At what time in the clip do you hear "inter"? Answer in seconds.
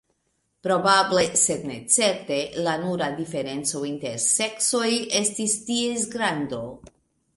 3.91-4.17